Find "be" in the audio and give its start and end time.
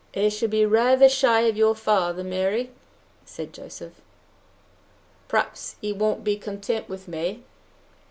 0.49-0.65, 6.23-6.37